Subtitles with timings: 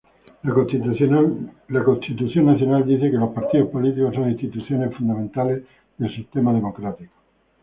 [0.41, 1.51] La Constitución
[2.47, 5.63] Nacional dice que los partidos políticos son instituciones fundamentales
[5.99, 7.13] del sistema democrático.